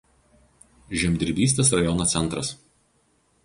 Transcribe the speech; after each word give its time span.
Žemdirbystės 1.03 1.71
rajono 1.77 2.11
centras. 2.17 2.53